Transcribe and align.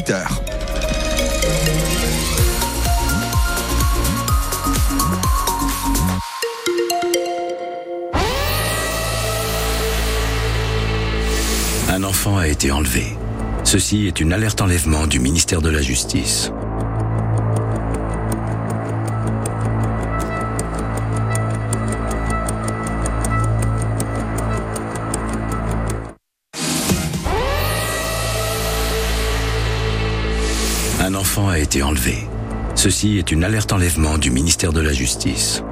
8h. 0.00 0.26
Un 11.90 12.02
enfant 12.02 12.38
a 12.38 12.48
été 12.48 12.70
enlevé. 12.70 13.04
Ceci 13.64 14.06
est 14.06 14.20
une 14.20 14.32
alerte 14.32 14.62
enlèvement 14.62 15.06
du 15.06 15.20
ministère 15.20 15.60
de 15.60 15.68
la 15.68 15.82
Justice. 15.82 16.50
A 31.38 31.58
été 31.58 31.82
enlevé. 31.82 32.26
Ceci 32.74 33.18
est 33.18 33.30
une 33.30 33.44
alerte 33.44 33.72
enlèvement 33.72 34.18
du 34.18 34.30
ministère 34.30 34.72
de 34.72 34.80
la 34.80 34.92
Justice. 34.92 35.62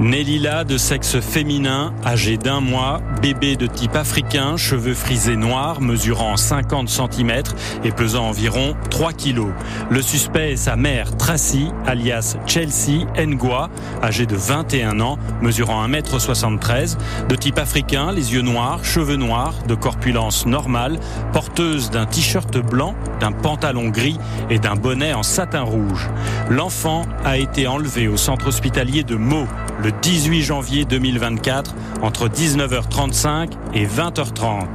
Nélila, 0.00 0.64
de 0.64 0.76
sexe 0.76 1.20
féminin, 1.20 1.94
âgée 2.04 2.36
d'un 2.36 2.60
mois, 2.60 3.00
bébé 3.22 3.54
de 3.54 3.66
type 3.66 3.94
africain, 3.94 4.56
cheveux 4.56 4.92
frisés 4.92 5.36
noirs, 5.36 5.80
mesurant 5.80 6.36
50 6.36 6.88
cm 6.88 7.42
et 7.84 7.92
pesant 7.92 8.26
environ 8.26 8.74
3 8.90 9.12
kg. 9.12 9.52
Le 9.90 10.02
suspect 10.02 10.52
est 10.52 10.56
sa 10.56 10.74
mère, 10.74 11.16
Tracy, 11.16 11.68
alias 11.86 12.36
Chelsea 12.46 13.06
Ngwa, 13.16 13.70
âgée 14.02 14.26
de 14.26 14.34
21 14.34 14.98
ans, 15.00 15.16
mesurant 15.40 15.86
1m73, 15.88 16.96
de 17.28 17.36
type 17.36 17.58
africain, 17.58 18.10
les 18.10 18.34
yeux 18.34 18.42
noirs, 18.42 18.84
cheveux 18.84 19.16
noirs, 19.16 19.54
de 19.68 19.76
corpulence 19.76 20.44
normale, 20.44 20.98
porteuse 21.32 21.90
d'un 21.90 22.06
t-shirt 22.06 22.58
blanc, 22.58 22.96
d'un 23.20 23.32
pantalon 23.32 23.90
gris 23.90 24.18
et 24.50 24.58
d'un 24.58 24.74
bonnet 24.74 25.14
en 25.14 25.22
satin 25.22 25.62
rouge. 25.62 26.10
L'enfant 26.50 27.06
a 27.24 27.38
été 27.38 27.68
enlevé 27.68 28.08
au 28.08 28.16
centre 28.16 28.48
hospitalier 28.48 29.04
de 29.04 29.14
Meaux 29.14 29.46
le 29.82 29.92
18 29.92 30.42
janvier 30.42 30.84
2024 30.84 31.74
entre 32.02 32.28
19h35 32.28 33.50
et 33.74 33.86
20h30. 33.86 34.66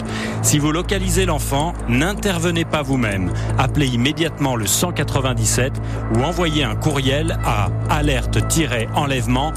Si 0.41 0.57
vous 0.59 0.71
localisez 0.71 1.25
l'enfant, 1.25 1.73
n'intervenez 1.87 2.65
pas 2.65 2.81
vous-même. 2.81 3.31
Appelez 3.57 3.87
immédiatement 3.87 4.55
le 4.55 4.65
197 4.65 5.73
ou 6.15 6.23
envoyez 6.23 6.63
un 6.63 6.75
courriel 6.75 7.37
à 7.45 7.69
alerte-enlèvement 7.89 9.53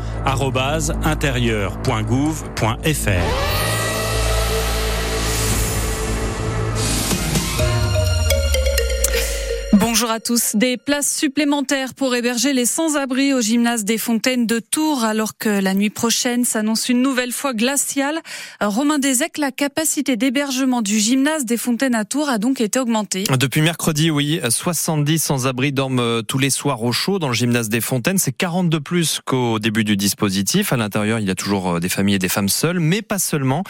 Bonjour 10.03 10.17
à 10.17 10.19
tous. 10.19 10.57
Des 10.57 10.79
places 10.79 11.17
supplémentaires 11.17 11.95
pour 11.95 12.13
héberger 12.17 12.53
les 12.53 12.67
sans-abri 12.67 13.33
au 13.35 13.41
gymnase 13.41 13.85
des 13.85 13.99
Fontaines 13.99 14.49
de 14.49 14.59
Tours 14.59 15.05
alors 15.05 15.39
que 15.39 15.49
la 15.49 15.75
nuit 15.75 15.91
prochaine 15.91 16.45
s'annonce 16.45 16.89
une 16.89 17.03
nouvelle 17.03 17.31
fois 17.31 17.55
glaciale. 17.55 18.19
Romain 18.61 18.99
Desec, 18.99 19.39
la 19.39 19.53
capacité 19.53 20.17
d'hébergement 20.17 20.83
du 20.83 20.99
gymnase 20.99 21.45
des 21.45 21.57
Fontaines 21.57 21.95
à 21.95 22.05
Tours 22.05 22.29
a 22.31 22.39
donc 22.39 22.61
été 22.61 22.81
augmentée. 22.81 23.23
Depuis 23.39 23.61
mercredi, 23.61 24.11
oui, 24.11 24.41
70 24.49 25.23
sans-abri 25.23 25.71
dorment 25.71 26.01
euh, 26.01 26.23
tous 26.23 26.39
les 26.39 26.51
soirs 26.51 26.83
au 26.83 26.91
chaud 26.91 27.21
dans 27.21 27.29
le 27.29 27.35
gymnase 27.35 27.69
des 27.69 27.81
Fontaines. 27.81 28.19
C'est 28.19 28.33
42 28.33 28.81
plus 28.81 29.21
qu'au 29.25 29.61
début 29.61 29.85
du 29.85 29.97
dispositif. 29.97 30.73
À 30.73 30.77
l'intérieur, 30.77 31.21
il 31.21 31.29
y 31.29 31.31
a 31.31 31.37
toujours 31.37 31.77
euh, 31.77 31.79
des 31.79 31.89
familles 31.89 32.17
et 32.17 32.19
des 32.19 32.29
femmes 32.29 32.49
seules, 32.49 32.81
mais 32.81 33.03
pas 33.03 33.21
seulement. 33.21 33.63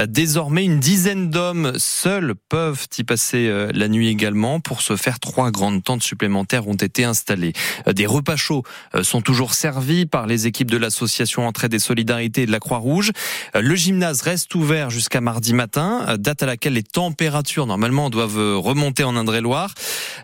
Euh, 0.00 0.06
désormais, 0.06 0.64
une 0.64 0.80
dizaine 0.80 1.30
d'hommes 1.30 1.74
seuls 1.76 2.34
peuvent 2.48 2.88
y 2.98 3.04
passer 3.04 3.48
la 3.72 3.86
nuit 3.86 4.08
également 4.08 4.58
pour 4.58 4.82
se 4.82 4.96
faire 4.96 5.20
trois 5.20 5.52
grands 5.52 5.75
de 5.76 5.82
tentes 5.82 6.02
supplémentaires 6.02 6.68
ont 6.68 6.74
été 6.74 7.04
installées. 7.04 7.52
Euh, 7.86 7.92
des 7.92 8.06
repas 8.06 8.36
chauds 8.36 8.62
euh, 8.94 9.02
sont 9.02 9.20
toujours 9.20 9.54
servis 9.54 10.06
par 10.06 10.26
les 10.26 10.46
équipes 10.46 10.70
de 10.70 10.76
l'association 10.76 11.46
Entraide 11.46 11.74
et 11.74 11.78
Solidarité 11.78 12.42
et 12.42 12.46
de 12.46 12.52
la 12.52 12.60
Croix-Rouge. 12.60 13.12
Euh, 13.54 13.60
le 13.60 13.74
gymnase 13.74 14.22
reste 14.22 14.54
ouvert 14.54 14.90
jusqu'à 14.90 15.20
mardi 15.20 15.54
matin, 15.54 16.16
date 16.18 16.42
à 16.42 16.46
laquelle 16.46 16.74
les 16.74 16.82
températures 16.82 17.66
normalement 17.66 18.10
doivent 18.10 18.58
remonter 18.58 19.04
en 19.04 19.16
Indre-et-Loire. 19.16 19.74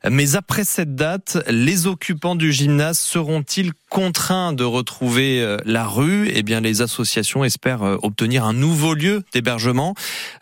Mais 0.08 0.36
après 0.36 0.64
cette 0.64 0.94
date, 0.94 1.38
les 1.48 1.86
occupants 1.86 2.34
du 2.34 2.52
gymnase 2.52 2.98
seront-ils 2.98 3.72
contraints 3.92 4.54
de 4.54 4.64
retrouver 4.64 5.58
la 5.66 5.84
rue 5.84 6.30
Eh 6.34 6.42
bien, 6.42 6.60
les 6.60 6.80
associations 6.80 7.44
espèrent 7.44 7.82
obtenir 8.02 8.44
un 8.44 8.54
nouveau 8.54 8.94
lieu 8.94 9.22
d'hébergement. 9.32 9.94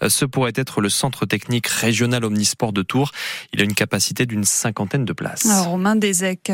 Ce 0.06 0.24
pourrait 0.24 0.52
être 0.54 0.80
le 0.80 0.88
centre 0.88 1.26
technique 1.26 1.66
régional 1.66 2.24
omnisport 2.24 2.72
de 2.72 2.82
Tours. 2.82 3.10
Il 3.52 3.60
a 3.60 3.64
une 3.64 3.74
capacité 3.74 4.24
d'une 4.24 4.44
cinquantaine 4.44 5.04
de 5.04 5.12
place. 5.12 5.46
Romain 5.66 5.96
Desec. 5.96 6.52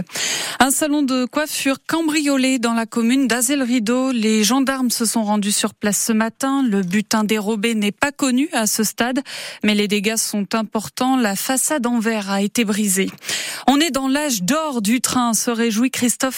Un 0.59 0.71
salon 0.71 1.03
de 1.03 1.27
coiffure 1.27 1.77
cambriolé 1.87 2.59
dans 2.59 2.73
la 2.73 2.87
commune 2.87 3.29
d'Azel-Rideau. 3.29 4.12
Les 4.12 4.43
gendarmes 4.43 4.91
se 4.91 5.05
sont 5.05 5.23
rendus 5.23 5.53
sur 5.53 5.75
place 5.75 6.03
ce 6.03 6.12
matin. 6.12 6.65
Le 6.67 6.83
butin 6.83 7.25
dérobé 7.25 7.75
n'est 7.75 7.93
pas 7.93 8.12
connu 8.12 8.49
à 8.53 8.67
ce 8.67 8.85
stade, 8.85 9.21
mais 9.62 9.75
les 9.75 9.87
dégâts 9.87 10.17
sont 10.17 10.55
importants. 10.55 11.17
La 11.17 11.37
façade 11.37 11.87
en 11.87 11.99
verre 11.99 12.31
a 12.31 12.41
été 12.41 12.65
brisée. 12.65 13.11
On 13.69 13.81
est 13.81 13.91
dans 13.91 14.09
l'âge 14.09 14.43
d'or 14.43 14.81
du 14.81 15.01
train, 15.01 15.35
se 15.35 15.51
réjouit 15.51 15.91
Christophe 15.91 16.37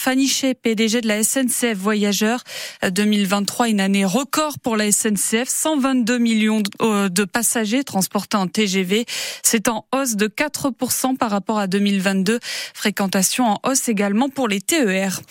PDG 0.53 1.01
de 1.01 1.07
la 1.07 1.23
SNCF 1.23 1.75
Voyageurs. 1.75 2.43
2023, 2.89 3.69
une 3.69 3.81
année 3.81 4.05
record 4.05 4.59
pour 4.59 4.77
la 4.77 4.91
SNCF, 4.91 5.47
122 5.47 6.17
millions 6.17 6.63
euh, 6.81 7.09
de 7.09 7.23
passagers 7.23 7.83
transportés 7.83 8.37
en 8.37 8.47
TGV. 8.47 9.05
C'est 9.43 9.67
en 9.67 9.85
hausse 9.93 10.15
de 10.15 10.27
4% 10.27 11.17
par 11.17 11.31
rapport 11.31 11.59
à 11.59 11.67
2022. 11.67 12.39
Fréquentation 12.73 13.45
en 13.45 13.59
hausse 13.63 13.89
également 13.89 14.29
pour 14.29 14.47
les 14.47 14.61
TER. 14.61 15.21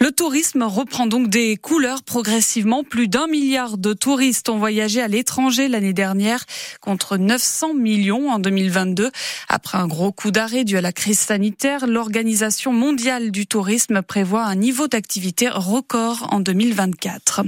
Le 0.00 0.12
tourisme 0.12 0.62
reprend 0.62 1.06
donc 1.06 1.28
des 1.28 1.56
couleurs 1.56 2.02
progressivement. 2.02 2.84
Plus 2.84 3.08
d'un 3.08 3.26
milliard 3.26 3.78
de 3.78 3.92
touristes 3.92 4.48
ont 4.48 4.58
voyagé 4.58 5.00
à 5.00 5.08
l'étranger 5.08 5.68
l'année 5.68 5.92
dernière 5.92 6.44
contre 6.80 7.16
900 7.16 7.74
millions 7.74 8.30
en 8.30 8.38
2022. 8.38 9.10
Après 9.48 9.78
un 9.78 9.88
gros 9.88 10.12
coup 10.12 10.30
d'arrêt 10.30 10.64
dû 10.64 10.76
à 10.76 10.80
la 10.80 10.92
crise 10.92 11.18
sanitaire, 11.18 11.86
l'Organisation 11.86 12.72
mondiale 12.72 13.30
du 13.30 13.46
tourisme 13.46 14.02
prévoit 14.02 14.44
un 14.44 14.60
niveau 14.68 14.86
d'activité 14.86 15.48
record 15.48 16.28
en 16.30 16.40
2024. 16.40 17.40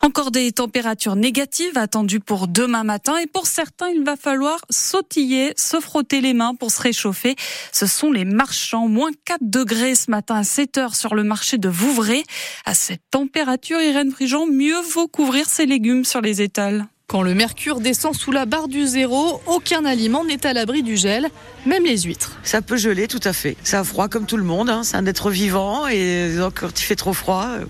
Encore 0.00 0.30
des 0.30 0.52
températures 0.52 1.14
négatives 1.14 1.76
attendues 1.76 2.18
pour 2.18 2.48
demain 2.48 2.82
matin 2.82 3.18
et 3.18 3.26
pour 3.26 3.46
certains, 3.46 3.90
il 3.90 4.04
va 4.04 4.16
falloir 4.16 4.64
sautiller, 4.70 5.52
se 5.58 5.80
frotter 5.80 6.22
les 6.22 6.32
mains 6.32 6.54
pour 6.54 6.70
se 6.70 6.80
réchauffer. 6.80 7.36
Ce 7.72 7.84
sont 7.84 8.10
les 8.10 8.24
marchands. 8.24 8.88
Moins 8.88 9.10
4 9.26 9.40
degrés 9.42 9.94
ce 9.94 10.10
matin 10.10 10.36
à 10.36 10.44
7 10.44 10.78
heures 10.78 10.96
sur 10.96 11.14
le 11.14 11.24
marché 11.24 11.58
de 11.58 11.68
Vouvray. 11.68 12.22
À 12.64 12.72
cette 12.72 13.02
température, 13.10 13.82
Irène 13.82 14.10
Prigent, 14.10 14.46
mieux 14.46 14.80
vaut 14.80 15.08
couvrir 15.08 15.50
ses 15.50 15.66
légumes 15.66 16.06
sur 16.06 16.22
les 16.22 16.40
étals. 16.40 16.86
Quand 17.08 17.22
le 17.22 17.34
mercure 17.34 17.78
descend 17.78 18.16
sous 18.16 18.32
la 18.32 18.46
barre 18.46 18.66
du 18.66 18.84
zéro, 18.84 19.40
aucun 19.46 19.84
aliment 19.84 20.24
n'est 20.24 20.44
à 20.44 20.52
l'abri 20.52 20.82
du 20.82 20.96
gel, 20.96 21.28
même 21.64 21.84
les 21.84 21.98
huîtres. 21.98 22.36
Ça 22.42 22.62
peut 22.62 22.76
geler, 22.76 23.06
tout 23.06 23.20
à 23.22 23.32
fait. 23.32 23.56
Ça 23.62 23.78
a 23.78 23.84
froid 23.84 24.08
comme 24.08 24.26
tout 24.26 24.36
le 24.36 24.42
monde, 24.42 24.68
hein. 24.68 24.82
c'est 24.82 24.96
un 24.96 25.06
être 25.06 25.30
vivant 25.30 25.86
et 25.86 26.34
donc 26.36 26.62
quand 26.62 26.80
il 26.80 26.82
fait 26.82 26.96
trop 26.96 27.12
froid, 27.12 27.46
euh, 27.46 27.64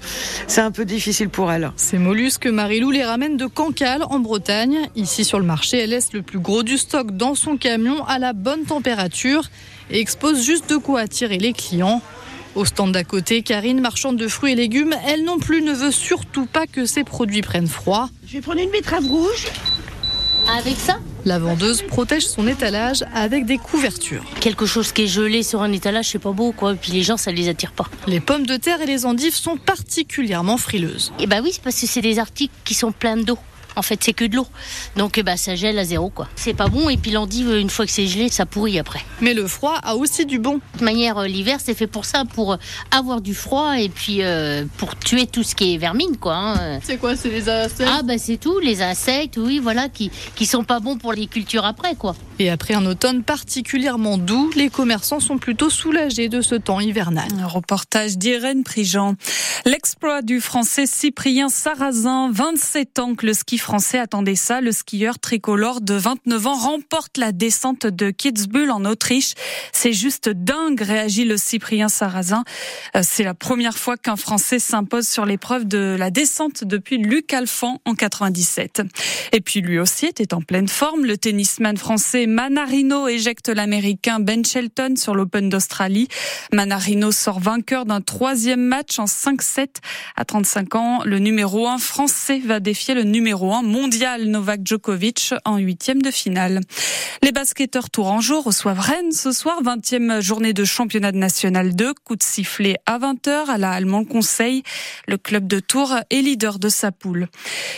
c'est 0.47 0.63
un 0.63 0.71
peu 0.71 0.87
difficile 0.87 1.29
pour 1.29 1.53
elle. 1.53 1.71
Ces 1.77 1.99
mollusques, 1.99 2.47
Marilou 2.47 2.91
les 2.91 3.05
ramène 3.05 3.37
de 3.37 3.45
Cancale, 3.45 4.05
en 4.09 4.21
Bretagne. 4.21 4.89
Ici 4.97 5.23
sur 5.23 5.39
le 5.39 5.45
marché, 5.45 5.81
elle 5.81 5.91
laisse 5.91 6.15
le 6.15 6.23
plus 6.23 6.39
gros 6.39 6.63
du 6.63 6.79
stock 6.79 7.11
dans 7.11 7.35
son 7.35 7.59
camion 7.59 8.07
à 8.07 8.19
la 8.19 8.33
bonne 8.33 8.65
température 8.65 9.51
et 9.91 10.01
expose 10.01 10.43
juste 10.43 10.71
de 10.71 10.77
quoi 10.79 11.01
attirer 11.01 11.37
les 11.37 11.53
clients. 11.53 12.01
Au 12.57 12.65
stand 12.65 12.91
d'à 12.91 13.05
côté, 13.05 13.43
Karine, 13.43 13.83
marchande 13.83 14.17
de 14.17 14.29
fruits 14.29 14.53
et 14.53 14.55
légumes, 14.55 14.95
elle 15.07 15.25
non 15.25 15.39
plus 15.39 15.61
ne 15.61 15.75
veut 15.75 15.91
surtout 15.91 16.47
pas 16.47 16.67
que 16.67 16.87
ses 16.87 17.05
produits 17.05 17.43
prennent 17.43 17.67
froid. 17.67 18.09
Je 18.27 18.33
vais 18.33 18.41
prendre 18.41 18.61
une 18.61 18.71
betterave 18.71 19.07
rouge. 19.07 19.49
Avec 20.59 20.77
ça? 20.77 20.99
La 21.27 21.39
vendeuse 21.39 21.83
protège 21.83 22.27
son 22.27 22.49
étalage 22.49 23.05
avec 23.13 23.45
des 23.45 23.59
couvertures. 23.59 24.25
Quelque 24.41 24.65
chose 24.65 24.93
qui 24.93 25.03
est 25.03 25.07
gelé 25.07 25.43
sur 25.43 25.61
un 25.61 25.71
étalage, 25.71 26.09
c'est 26.13 26.19
pas 26.19 26.33
beau, 26.33 26.53
quoi. 26.53 26.73
Et 26.73 26.77
puis 26.77 26.93
les 26.93 27.03
gens, 27.03 27.19
ça 27.19 27.31
les 27.31 27.51
attire 27.51 27.73
pas. 27.73 27.91
Les 28.07 28.21
pommes 28.21 28.47
de 28.47 28.57
terre 28.57 28.81
et 28.81 28.87
les 28.87 29.05
endives 29.05 29.35
sont 29.35 29.59
particulièrement 29.59 30.57
frileuses. 30.57 31.13
Et 31.19 31.25
eh 31.25 31.27
bah 31.27 31.41
oui, 31.43 31.51
c'est 31.53 31.63
parce 31.63 31.79
que 31.79 31.87
c'est 31.87 32.01
des 32.01 32.19
articles 32.19 32.55
qui 32.65 32.73
sont 32.73 32.91
pleins 32.91 33.19
d'eau. 33.19 33.39
En 33.77 33.83
fait, 33.83 34.03
c'est 34.03 34.13
que 34.15 34.25
de 34.25 34.37
l'eau. 34.37 34.47
Donc 34.97 35.21
bah, 35.21 35.37
ça 35.37 35.55
gèle 35.55 35.79
à 35.79 35.85
zéro. 35.85 36.09
quoi. 36.11 36.29
C'est 36.35 36.55
pas 36.55 36.69
bon. 36.69 36.89
Et 36.89 36.97
puis 36.97 37.11
l'endive, 37.11 37.51
une 37.55 37.71
fois 37.71 37.85
que 37.87 37.93
c'est 37.93 38.07
gelé, 38.07 38.29
ça 38.31 38.47
pourrit 38.47 38.79
après. 38.79 39.01
Mais 39.21 39.35
le 39.35 39.47
froid 39.47 39.79
a 39.83 39.97
aussi 39.97 40.25
du 40.27 40.39
bon. 40.39 40.55
De 40.55 40.61
toute 40.73 40.81
manière, 40.83 41.19
euh, 41.19 41.27
l'hiver, 41.27 41.59
c'est 41.63 41.75
fait 41.75 41.87
pour 41.87 42.05
ça, 42.05 42.25
pour 42.25 42.55
euh, 42.55 42.57
avoir 42.91 43.21
du 43.21 43.35
froid 43.35 43.79
et 43.79 43.89
puis 43.89 44.23
euh, 44.23 44.65
pour 44.79 44.99
tuer 44.99 45.27
tout 45.27 45.43
ce 45.43 45.55
qui 45.55 45.75
est 45.75 45.79
vermine. 45.79 46.17
quoi. 46.17 46.35
Hein. 46.37 46.81
C'est 46.83 46.97
quoi 46.97 47.17
C'est 47.17 47.29
les 47.29 47.49
insectes? 47.49 47.89
Ah 47.91 48.03
bah 48.03 48.19
c'est 48.19 48.39
tout. 48.39 48.59
Les 48.61 48.81
insectes, 48.83 49.37
oui, 49.37 49.59
voilà, 49.59 49.89
qui, 49.89 50.11
qui 50.35 50.47
sont 50.47 50.65
pas 50.65 50.81
bons 50.81 50.97
pour 50.97 51.13
les 51.13 51.27
cultures 51.27 51.65
après. 51.65 51.95
quoi. 51.97 52.17
Et 52.39 52.51
après 52.51 52.75
un 52.75 52.85
automne 52.85 53.23
particulièrement 53.23 54.19
doux, 54.19 54.51
les 54.55 54.69
commerçants 54.69 55.21
sont 55.21 55.39
plutôt 55.39 55.71
soulagés 55.71 56.29
de 56.29 56.43
ce 56.43 56.55
temps 56.55 56.81
hivernal. 56.81 57.29
Un 57.41 57.47
reportage 57.47 58.19
d'Irène 58.19 58.63
Prigent. 58.63 59.15
L'exploit 59.65 60.21
du 60.21 60.41
français 60.41 60.85
Cyprien 60.87 61.49
Sarrazin, 61.49 62.31
27 62.31 62.99
ans 62.99 63.15
que 63.15 63.25
le 63.25 63.33
ski 63.33 63.57
français 63.57 63.99
attendait 63.99 64.35
ça. 64.35 64.61
Le 64.61 64.71
skieur 64.73 65.19
tricolore 65.19 65.81
de 65.81 65.95
29 65.95 66.47
ans 66.47 66.55
remporte 66.55 67.17
la 67.17 67.33
descente 67.33 67.87
de 67.87 68.11
Kitzbühel 68.11 68.71
en 68.71 68.85
Autriche. 68.85 69.33
C'est 69.73 69.95
juste 69.95 70.29
dingue, 70.29 70.83
réagit 70.83 71.25
le 71.25 71.39
Cyprien 71.39 71.89
Sarrazin. 71.89 72.45
Euh, 72.97 73.01
c'est 73.03 73.25
la 73.25 73.35
première 73.35 73.79
fois 73.79 73.97
qu'un 73.97 74.17
français 74.17 74.59
s'impose 74.59 75.09
sur 75.09 75.25
l'épreuve 75.25 75.67
de 75.67 75.97
la 75.99 76.11
descente 76.11 76.65
depuis 76.65 76.99
Luc 76.99 77.33
Alphand 77.33 77.81
en 77.87 77.95
97. 77.95 78.83
Et 79.33 79.41
puis 79.41 79.63
lui 79.63 79.79
aussi 79.79 80.05
était 80.05 80.35
en 80.35 80.43
pleine 80.43 80.69
forme. 80.69 81.07
Le 81.07 81.17
tennisman 81.17 81.79
français 81.79 82.26
Manarino 82.27 83.09
éjecte 83.09 83.49
l'Américain 83.49 84.19
Ben 84.19 84.45
Shelton 84.45 84.95
sur 84.97 85.15
l'Open 85.15 85.49
d'Australie. 85.49 86.09
Manarino 86.53 87.13
sort 87.13 87.39
vainqueur 87.39 87.85
d'un 87.85 88.01
troisième 88.01 88.63
match 88.63 88.99
en 88.99 89.05
5-7 89.05 89.69
à 90.17 90.25
35 90.25 90.75
ans. 90.75 91.03
Le 91.05 91.19
numéro 91.19 91.69
1 91.69 91.79
français 91.79 92.41
va 92.45 92.59
défier 92.59 92.95
le 92.95 93.05
numéro 93.05 93.55
1 93.55 93.63
mondial 93.63 94.25
Novak 94.25 94.61
Djokovic 94.65 95.35
en 95.45 95.59
huitième 95.59 96.03
de 96.03 96.11
finale. 96.11 96.61
Les 97.23 97.33
basketteurs 97.33 97.91
tourangeaux 97.91 98.41
reçoivent 98.41 98.81
Rennes 98.81 99.13
ce 99.13 99.33
soir, 99.33 99.63
20e 99.63 100.21
journée 100.21 100.53
de 100.53 100.65
championnat 100.65 101.13
national 101.13 101.75
2. 101.75 101.95
Coup 102.05 102.17
de 102.17 102.23
sifflet 102.23 102.77
à 102.87 102.99
20h 102.99 103.49
à 103.49 103.59
la 103.59 103.71
Allemand 103.71 104.05
Conseil. 104.05 104.63
Le 105.07 105.17
club 105.17 105.47
de 105.47 105.61
Tours 105.61 105.95
est 106.11 106.23
leader 106.23 106.59
de 106.59 106.69
sa 106.69 106.93
poule. 106.93 107.29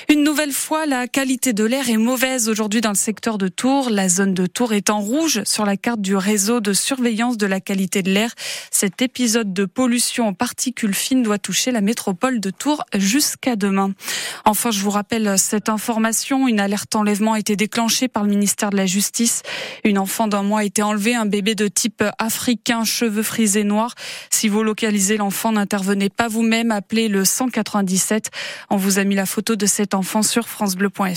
Une 0.08 0.22
nouvelle 0.22 0.52
fois, 0.52 0.86
la 0.86 1.06
qualité 1.06 1.52
de 1.52 1.64
l'air 1.64 1.88
est 1.90 1.96
mauvaise 1.96 2.48
aujourd'hui 2.48 2.80
dans 2.80 2.90
le 2.90 2.94
secteur 2.94 3.38
de 3.38 3.48
Tours. 3.48 3.90
La 3.90 4.08
zone 4.08 4.34
de 4.38 4.46
Tours 4.46 4.72
est 4.72 4.88
en 4.88 5.00
rouge 5.00 5.42
sur 5.42 5.66
la 5.66 5.76
carte 5.76 6.00
du 6.00 6.14
réseau 6.14 6.60
de 6.60 6.72
surveillance 6.72 7.36
de 7.38 7.46
la 7.46 7.60
qualité 7.60 8.02
de 8.02 8.10
l'air. 8.10 8.30
Cet 8.70 9.02
épisode 9.02 9.52
de 9.52 9.64
pollution 9.64 10.28
en 10.28 10.32
particules 10.32 10.94
fines 10.94 11.24
doit 11.24 11.38
toucher 11.38 11.72
la 11.72 11.80
métropole 11.80 12.38
de 12.38 12.50
Tours 12.50 12.84
jusqu'à 12.94 13.56
demain. 13.56 13.94
Enfin, 14.44 14.70
je 14.70 14.78
vous 14.78 14.90
rappelle 14.90 15.36
cette 15.40 15.68
information. 15.68 16.46
Une 16.46 16.60
alerte 16.60 16.94
enlèvement 16.94 17.32
a 17.32 17.40
été 17.40 17.56
déclenchée 17.56 18.06
par 18.06 18.22
le 18.22 18.30
ministère 18.30 18.70
de 18.70 18.76
la 18.76 18.86
Justice. 18.86 19.42
Une 19.82 19.98
enfant 19.98 20.28
d'un 20.28 20.44
mois 20.44 20.60
a 20.60 20.64
été 20.64 20.82
enlevée, 20.82 21.16
un 21.16 21.26
bébé 21.26 21.56
de 21.56 21.66
type 21.66 22.04
africain, 22.18 22.84
cheveux 22.84 23.24
frisés 23.24 23.64
noirs. 23.64 23.96
Si 24.30 24.48
vous 24.48 24.62
localisez 24.62 25.16
l'enfant, 25.16 25.50
n'intervenez 25.50 26.10
pas 26.10 26.28
vous-même, 26.28 26.70
appelez 26.70 27.08
le 27.08 27.24
197. 27.24 28.30
On 28.70 28.76
vous 28.76 29.00
a 29.00 29.04
mis 29.04 29.16
la 29.16 29.26
photo 29.26 29.56
de 29.56 29.66
cet 29.66 29.94
enfant 29.94 30.22
sur 30.22 30.48
francebleu.fr. 30.48 31.08